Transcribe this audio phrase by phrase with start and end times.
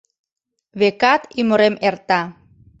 [0.79, 2.21] Векат, ӱмырем эрта.